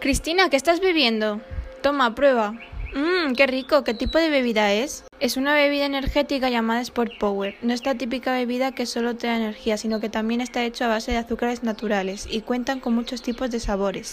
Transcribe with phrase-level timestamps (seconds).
[0.00, 1.40] Cristina, ¿qué estás bebiendo?
[1.82, 2.52] Toma, prueba.
[2.94, 3.82] Mmm, qué rico.
[3.82, 5.04] ¿Qué tipo de bebida es?
[5.18, 7.56] Es una bebida energética llamada Sport Power.
[7.62, 10.84] No es la típica bebida que solo te da energía, sino que también está hecho
[10.84, 14.06] a base de azúcares naturales y cuentan con muchos tipos de sabores.